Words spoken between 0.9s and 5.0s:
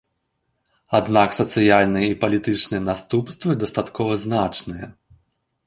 Аднак сацыяльныя і палітычныя наступствы дастаткова значныя.